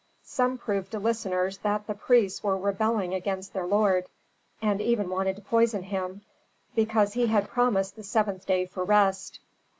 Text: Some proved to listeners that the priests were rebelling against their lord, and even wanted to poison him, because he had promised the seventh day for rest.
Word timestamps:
Some 0.23 0.57
proved 0.57 0.89
to 0.93 0.99
listeners 0.99 1.59
that 1.59 1.85
the 1.85 1.93
priests 1.93 2.41
were 2.43 2.57
rebelling 2.57 3.13
against 3.13 3.53
their 3.53 3.67
lord, 3.67 4.05
and 4.59 4.81
even 4.81 5.09
wanted 5.11 5.35
to 5.35 5.43
poison 5.43 5.83
him, 5.83 6.21
because 6.73 7.13
he 7.13 7.27
had 7.27 7.49
promised 7.49 7.95
the 7.95 8.03
seventh 8.03 8.47
day 8.47 8.65
for 8.65 8.83
rest. 8.83 9.39